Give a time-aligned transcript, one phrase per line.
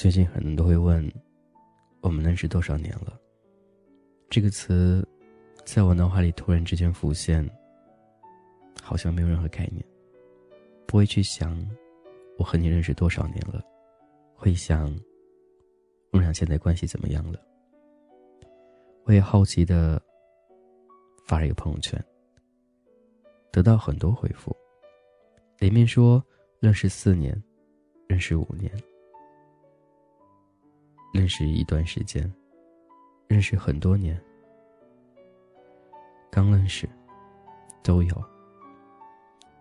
[0.00, 1.12] 最近很多人都会问，
[2.00, 3.20] 我们认识多少年了？
[4.30, 5.06] 这个词，
[5.66, 7.46] 在我脑海里突然之间浮现，
[8.82, 9.84] 好像没有任何概念。
[10.86, 11.54] 不会去想，
[12.38, 13.62] 我和你认识多少年了，
[14.34, 14.86] 会想，
[16.12, 17.38] 我们俩现在关系怎么样了？
[19.04, 20.00] 我也好奇的
[21.26, 22.02] 发了一个朋友圈，
[23.52, 24.56] 得到很多回复，
[25.58, 26.24] 里面说
[26.58, 27.38] 认识四年，
[28.08, 28.72] 认识五年，
[31.12, 32.32] 认识一段时间，
[33.26, 34.20] 认识很多年，
[36.30, 36.88] 刚认识，
[37.82, 38.24] 都有。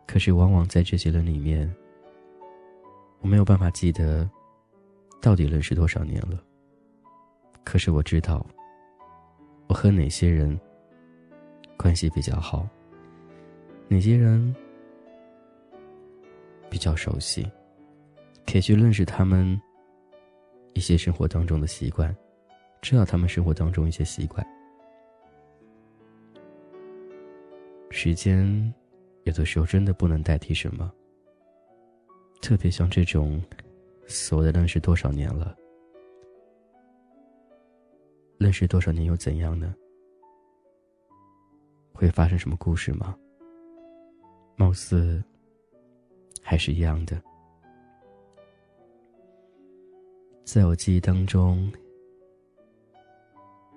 [0.07, 1.71] 可是，往往在这些人里面，
[3.19, 4.29] 我没有办法记得
[5.21, 6.43] 到底认识多少年了。
[7.63, 8.45] 可是我知道，
[9.67, 10.59] 我和哪些人
[11.77, 12.67] 关系比较好，
[13.87, 14.55] 哪些人
[16.69, 17.47] 比较熟悉，
[18.47, 19.59] 可以去认识他们
[20.79, 22.15] 一些生活当中的习惯，
[22.81, 24.47] 知道他们生活当中一些习惯，
[27.89, 28.73] 时间。
[29.25, 30.89] 有的时候真的不能代替什么，
[32.41, 33.43] 特别像这种
[34.07, 35.55] 所谓的认识多少年了，
[38.37, 39.75] 认识多少年又怎样呢？
[41.93, 43.15] 会发生什么故事吗？
[44.55, 45.21] 貌似
[46.41, 47.21] 还是一样的。
[50.51, 51.71] 在我记忆当中，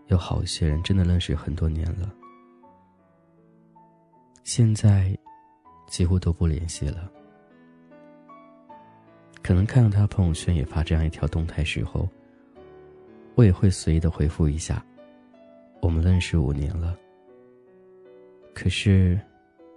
[0.06, 2.11] 有好些人真的认识很多年了，
[4.45, 5.15] 现在。
[5.89, 7.12] 几乎都不联系了。
[9.43, 12.09] 可能看到他朋友圈也发这样一条动态时候，
[13.34, 14.83] 我也会随意的回复一下。
[15.83, 16.97] 我们认识五年了。
[18.55, 19.20] 可是，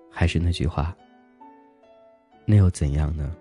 [0.09, 0.95] 还是那句话，
[2.45, 3.35] 那又怎样呢？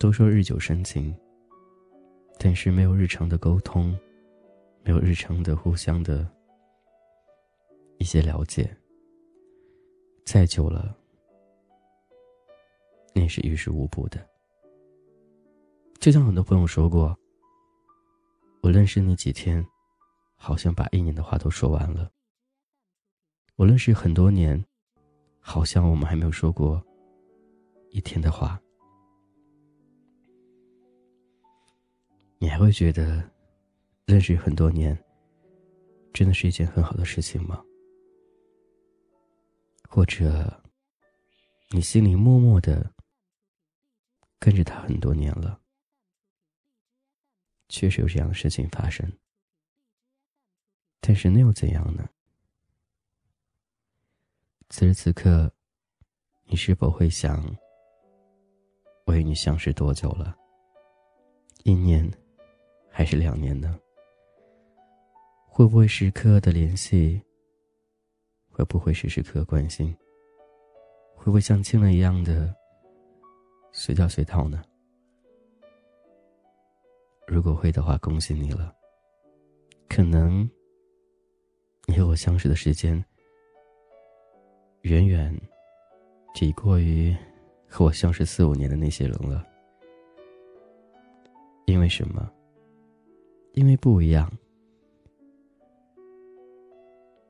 [0.00, 1.14] 都说日久生情，
[2.38, 3.94] 但是没有日常的沟通，
[4.82, 6.26] 没有日常的互相的。
[7.98, 8.74] 一些了解，
[10.24, 10.96] 再久了，
[13.14, 14.26] 那是于事无补的。
[15.98, 17.14] 就像很多朋友说过，
[18.62, 19.62] 我认识你几天，
[20.34, 22.10] 好像把一年的话都说完了。
[23.56, 24.64] 我认识很多年，
[25.40, 26.82] 好像我们还没有说过
[27.90, 28.58] 一天的话。
[32.42, 33.30] 你还会觉得，
[34.06, 34.96] 认识很多年，
[36.10, 37.62] 真的是一件很好的事情吗？
[39.86, 40.62] 或者，
[41.68, 42.94] 你心里默默的
[44.38, 45.60] 跟着他很多年了，
[47.68, 49.06] 确实有这样的事情发生。
[51.02, 52.08] 但是那又怎样呢？
[54.70, 55.52] 此时此刻，
[56.46, 57.44] 你是否会想，
[59.04, 60.34] 我与你相识多久了？
[61.64, 62.10] 一年，
[62.90, 63.78] 还是两年呢？
[65.46, 67.20] 会不会时刻的联系？
[68.50, 69.96] 会不会时时刻刻关心？
[71.14, 72.54] 会不会像亲人一样的
[73.72, 74.62] 随叫随到呢？
[77.26, 78.74] 如果会的话，恭喜你了。
[79.88, 80.48] 可能
[81.86, 83.02] 你和我相识的时间
[84.82, 85.34] 远远
[86.34, 87.16] 抵过于
[87.68, 89.46] 和我相识四五年的那些人了。
[91.66, 92.30] 因为什么？
[93.52, 94.30] 因为不一样。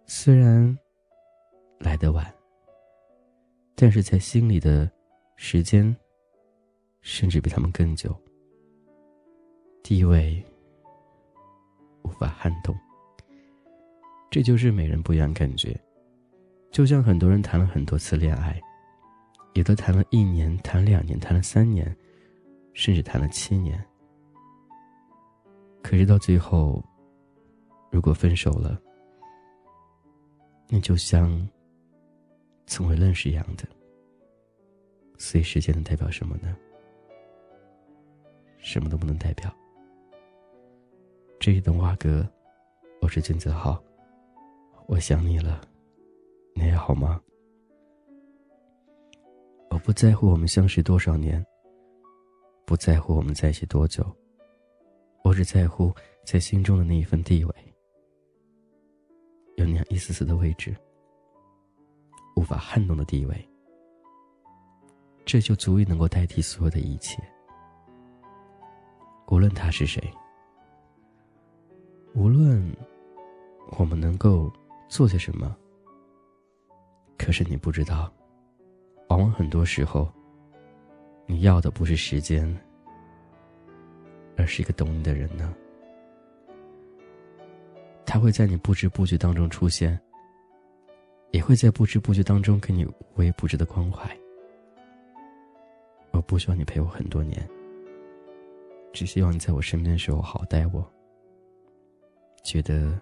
[0.06, 0.78] 虽然。
[1.82, 2.31] 来得晚，
[3.75, 4.86] 但是在心里的
[5.36, 5.97] 时间，
[7.00, 8.14] 甚至比他们更久。
[9.82, 10.44] 地位
[12.03, 12.76] 无法撼动，
[14.30, 15.75] 这就是每人不一样感觉。
[16.70, 18.60] 就像很多人谈了很多次恋爱，
[19.54, 21.97] 有的谈了一年，谈两年，谈了三年，
[22.75, 23.82] 甚至谈了七年。
[25.82, 26.84] 可是到最后，
[27.91, 28.80] 如果分手了，
[30.68, 31.48] 那就像……
[32.66, 33.64] 从未认识一样的，
[35.18, 36.56] 所以时间能代表什么呢？
[38.59, 39.53] 什么都不能代表。
[41.41, 42.24] 这一段话哥，
[43.00, 43.82] 我是金泽浩，
[44.86, 45.60] 我想你了，
[46.54, 47.21] 你还好吗？
[49.71, 51.44] 我不在乎我们相识多少年，
[52.65, 54.06] 不在乎我们在一起多久，
[55.22, 55.92] 我只在乎
[56.24, 57.54] 在心中的那一份地位，
[59.56, 60.74] 有那样一丝丝的位置。
[62.36, 63.48] 无法撼动的地位，
[65.26, 67.22] 这就足以能够代替所有的一切。
[69.28, 70.02] 无论他是谁，
[72.14, 72.74] 无论
[73.78, 74.50] 我们能够
[74.88, 75.54] 做些什么，
[77.18, 78.10] 可是你不知道，
[79.08, 80.10] 往往很多时候，
[81.26, 82.48] 你要的不是时间，
[84.41, 85.54] 而是一个懂你的人呢？
[88.07, 90.01] 他会在你不知不觉当中出现，
[91.31, 94.19] 也会在不知不觉当中给你无微不至的关怀。
[96.13, 97.47] 我不希望你陪我很多年，
[98.95, 100.91] 只希望你在我身边的时候好待我。
[102.42, 102.98] 觉得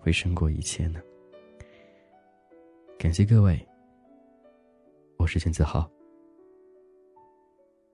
[0.00, 1.00] 会胜过一切呢。
[2.98, 3.64] 感谢各位，
[5.18, 5.88] 我是陈子豪，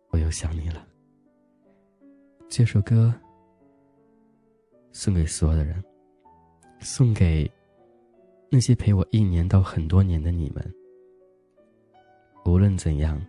[0.09, 0.94] 我又想你了。
[2.49, 3.13] 这首歌
[4.93, 5.83] 送给所有的人，
[6.81, 7.51] 送给
[8.51, 10.75] 那些陪我一年到很多年的你们。
[12.45, 13.21] 无论怎样，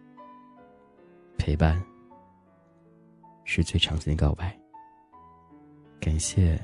[1.37, 1.83] 陪伴
[3.45, 4.57] 是最长情的告白。
[5.99, 6.59] 感谢。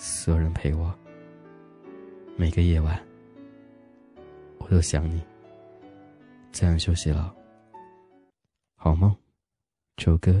[0.00, 0.96] 所有人陪我，
[2.36, 3.04] 每个夜晚，
[4.58, 5.20] 我都想你。
[6.52, 7.34] 这样休息了，
[8.76, 9.12] 好梦，
[9.96, 10.40] 周哥，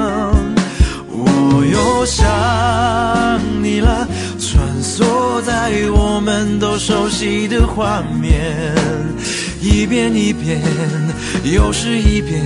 [2.01, 2.25] 我想
[3.61, 4.07] 你了，
[4.39, 8.73] 穿梭在我们都熟悉的画面，
[9.61, 10.59] 一遍一遍，
[11.43, 12.43] 又是一遍，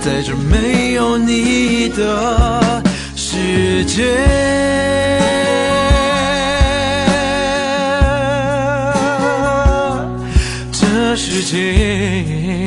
[0.00, 2.82] 在这没有你的
[3.14, 4.02] 世界，
[10.72, 12.66] 这世界。